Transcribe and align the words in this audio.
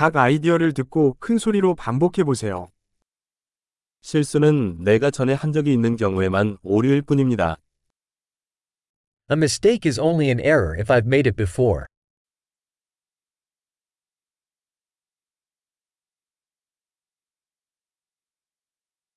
각 0.00 0.16
아이디어를 0.16 0.72
듣고 0.72 1.18
큰 1.20 1.36
소리로 1.36 1.74
반복해 1.74 2.24
보세요. 2.24 2.70
실수는 4.00 4.82
내가 4.82 5.10
전에 5.10 5.34
한 5.34 5.52
적이 5.52 5.74
있는 5.74 5.96
경우에만 5.96 6.56
오류일 6.62 7.02
뿐입니다. 7.02 7.58
A 9.30 9.36
mistake 9.36 9.86
is 9.86 10.00
only 10.00 10.28
an 10.28 10.40
error 10.40 10.74
if 10.80 10.90
I've 10.90 11.04
made 11.04 11.28
it 11.28 11.36
before. 11.36 11.84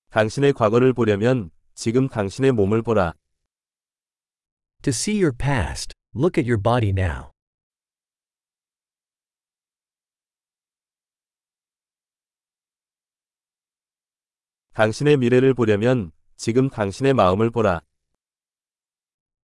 당신의 0.10 0.52
과거를 0.52 0.92
보려면 0.92 1.50
지금 1.74 2.10
당신의 2.10 2.52
몸을 2.52 2.82
보라. 2.82 3.14
To 4.82 4.90
see 4.90 5.24
your 5.24 5.34
past, 5.34 5.94
look 6.14 6.38
at 6.38 6.46
your 6.46 6.62
body 6.62 6.90
now. 6.90 7.33
당신의 14.75 15.17
미래를 15.17 15.55
보려면 15.55 16.13
지금 16.37 16.71
당신의 16.71 17.15
마음을 17.15 17.51
보라. 17.51 17.83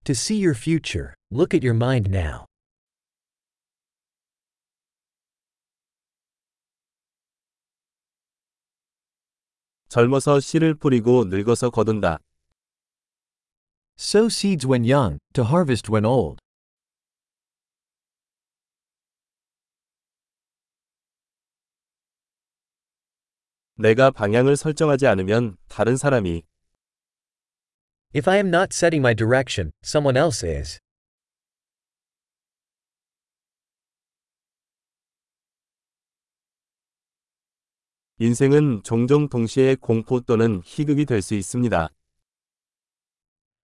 To 0.05 0.13
see 0.13 0.45
your 0.45 0.57
future, 0.57 1.15
look 1.33 1.57
at 1.57 1.67
your 1.67 1.77
mind 1.77 2.11
now. 2.11 2.47
젊어서 9.89 10.41
씨를 10.41 10.75
뿌리고 10.75 11.25
늙어서 11.25 11.71
거둔다. 11.71 12.19
Sow 13.97 14.27
seeds 14.27 14.67
when 14.67 14.85
young, 14.85 15.19
to 15.35 15.45
harvest 15.45 15.89
when 15.89 16.05
old. 16.05 16.39
내가 23.80 24.12
방향을 24.12 24.58
설정하지 24.58 25.08
않으면 25.08 25.56
다른 25.70 25.96
사람이 25.96 26.44
If 28.14 28.30
I 28.30 28.36
am 28.36 28.48
not 28.48 28.74
setting 28.74 29.00
my 29.02 29.16
direction, 29.16 29.72
someone 29.82 30.18
else 30.18 30.44
is. 30.44 30.80
인생은 38.18 38.84
종종 38.84 39.30
동시에 39.30 39.76
공포 39.76 40.20
또는 40.20 40.62
희극이 40.66 41.06
될 41.06 41.22
수 41.22 41.36
있습니다. 41.36 41.88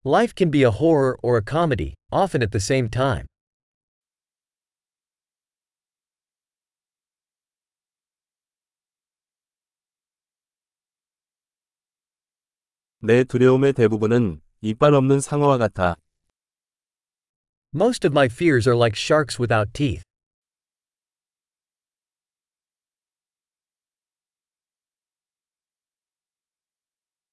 Life 0.06 0.34
can 0.38 0.50
be 0.50 0.62
a 0.62 0.70
horror 0.70 1.18
or 1.24 1.38
a 1.38 1.42
comedy, 1.46 1.94
often 2.10 2.42
at 2.42 2.52
the 2.52 2.62
same 2.62 2.90
time. 2.90 3.26
내 13.06 13.24
두려움의 13.24 13.74
대부분은 13.74 14.42
이빨 14.62 14.96
없는 14.96 15.20
상어와 15.20 15.60
같아. 15.60 15.96
Most 17.72 18.08
of 18.08 18.14
my 18.14 18.26
fears 18.26 18.68
are 18.68 18.76
like 18.76 18.98
sharks 18.98 19.40
without 19.40 19.72
teeth. 19.74 20.02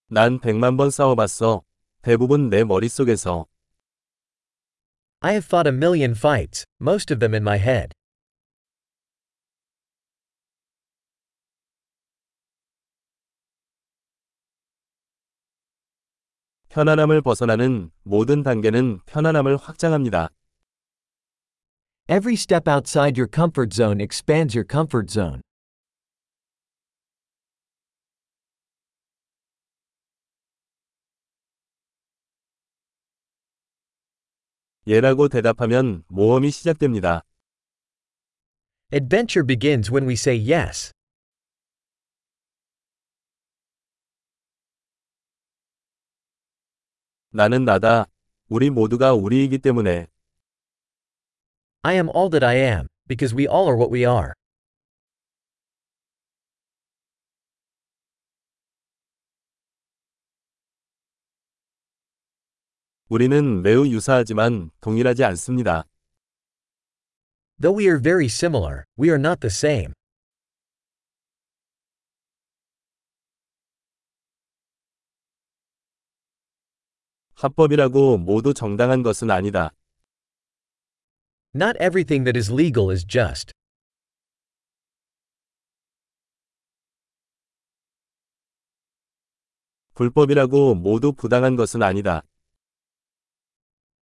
난 0.09 0.41
백만 0.41 0.77
번 0.77 0.91
싸워봤어. 0.91 1.63
대부분 2.03 2.51
내 2.51 2.65
머릿속에서. 2.65 3.47
I 5.21 5.33
have 5.33 5.47
fought 5.47 5.67
a 5.67 5.73
million 5.73 6.13
fights, 6.15 6.67
most 6.83 7.11
of 7.11 7.19
them 7.19 7.33
in 7.33 7.43
my 7.43 7.57
head. 7.57 7.93
편안함을 16.73 17.21
벗어나는 17.21 17.91
모든 18.03 18.43
단계는 18.43 19.01
편안함을 19.05 19.59
확장합니다. 19.59 20.31
Every 22.09 22.33
step 22.33 22.67
outside 22.67 23.21
your 23.21 23.29
comfort 23.31 23.77
zone 23.77 24.03
expands 24.03 24.57
your 24.57 24.67
comfort 24.67 25.13
zone. 25.13 25.43
예라고 34.87 35.29
대답하면 35.29 36.05
모험이 36.09 36.51
시작됩니다. 36.51 37.21
Adventure 38.91 39.47
begins 39.47 39.93
when 39.93 40.09
we 40.09 40.15
say 40.15 40.35
yes. 40.35 40.91
나는 47.33 47.65
나다. 47.65 48.07
우리 48.49 48.69
모두가 48.69 49.15
우리이기 49.15 49.59
때문에. 49.59 50.07
I 51.83 51.95
am 51.95 52.09
all 52.15 52.31
that 52.31 52.45
I 52.45 52.57
am, 52.57 52.89
because 53.09 53.35
we 53.35 53.47
all 53.49 53.67
are 53.67 53.77
what 53.77 53.91
we 53.91 54.05
are. 54.05 54.33
우리는 63.09 63.63
매우 63.63 63.87
유사하지만 63.87 64.71
동일하지 64.81 65.25
않습니다. 65.25 65.85
Though 67.61 67.79
we 67.79 67.87
are 67.87 68.01
very 68.01 68.27
similar, 68.27 68.85
we 68.99 69.09
are 69.09 69.21
not 69.21 69.41
the 69.41 69.51
same. 69.51 69.93
합법이라고 77.43 78.19
모두 78.19 78.55
정당한 78.55 79.03
것은 79.03 79.29
아니다. 79.29 79.73
Not 81.53 81.77
everything 81.83 82.25
that 82.25 82.39
is 82.39 82.53
legal 82.53 82.93
is 82.93 83.05
just. 83.05 83.53
불법이라고 89.95 90.77
모두 90.77 91.13
부당한 91.13 91.57
것은 91.57 91.83
아니다. 91.83 92.23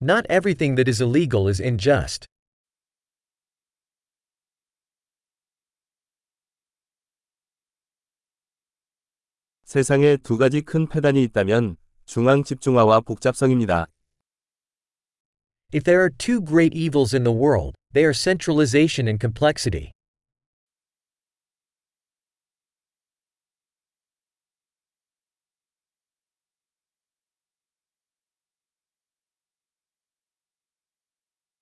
Not 0.03 0.27
everything 0.31 0.77
that 0.77 0.89
is 0.89 1.03
illegal 1.03 1.49
is 1.49 1.63
unjust. 1.63 2.27
세상에 9.65 10.19
두 10.19 10.37
가지 10.37 10.61
큰 10.61 10.87
폐단이 10.87 11.23
있다면 11.23 11.79
중앙 12.10 12.44
집중화와 12.44 13.02
복잡성입니다. 13.02 13.88
If 15.74 15.84
there 15.84 16.00
are 16.02 16.10
two 16.10 16.40
great 16.40 16.74
evils 16.74 17.14
in 17.14 17.24
the 17.24 17.36
world, 17.36 17.76
they 17.94 18.06
are 18.06 18.14
centralization 18.14 19.08
and 19.08 19.20
complexity. 19.20 19.92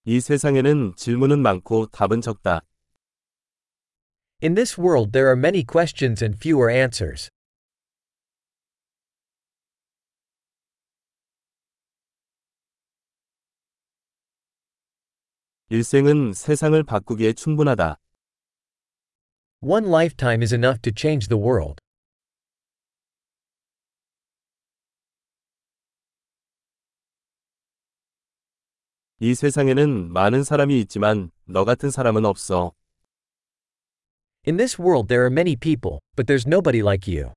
이 0.06 0.20
세상에는 0.20 0.96
질문은 0.98 1.40
많고 1.42 1.88
답은 1.88 2.20
적다. 2.20 2.62
In 4.44 4.56
this 4.56 4.78
world, 4.78 5.14
there 5.14 5.28
are 5.28 5.40
many 5.40 5.64
questions 5.64 6.22
and 6.22 6.38
fewer 6.38 6.70
answers. 6.70 7.30
일생은 15.71 16.33
세상을 16.33 16.83
바꾸기에 16.83 17.35
충분하다. 17.35 17.99
One 19.61 19.87
lifetime 19.87 20.43
is 20.43 20.55
enough 20.55 20.81
to 20.81 20.91
change 20.97 21.29
the 21.29 21.39
world. 21.39 21.83
이 29.21 29.35
세상에는 29.35 30.11
많은 30.11 30.43
사람이 30.43 30.81
있지만 30.81 31.31
너 31.45 31.67
같은 31.67 31.91
사람은 31.91 32.25
없어. 32.25 32.73
In 34.47 34.57
this 34.57 34.81
world, 34.81 35.09
there 35.09 35.25
are 35.25 35.31
many 35.31 35.55
people, 35.55 35.99
but 36.17 36.27
there's 36.27 36.47
nobody 36.47 36.81
like 36.81 37.07
you. 37.07 37.33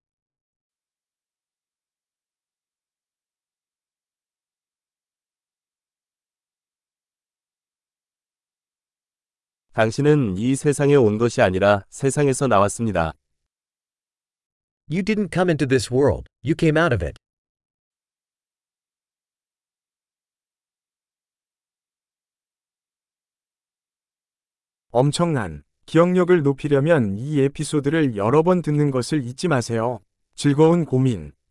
당신은 9.73 10.35
이 10.37 10.55
세상에 10.55 10.95
온 10.95 11.17
것이 11.17 11.41
아니라 11.41 11.85
세상에서 11.89 12.47
나왔습니다. 12.47 13.13
You 14.89 15.01
didn't 15.01 15.33
come 15.33 15.49
into 15.49 15.65
this 15.65 15.93
world, 15.93 16.29
you 16.43 16.55
came 16.59 16.77
out 16.77 16.93
of 16.93 17.05
it. 17.05 17.17
엄청난 24.89 25.63
기억력을 25.85 26.43
높이려면 26.43 27.17
이 27.17 27.39
에피소드를 27.39 28.17
여러 28.17 28.43
번 28.43 28.61
듣는 28.61 28.91
것을 28.91 29.23
잊지 29.23 29.47
마세요. 29.47 30.01
즐거운 30.35 30.83
고민. 30.83 31.31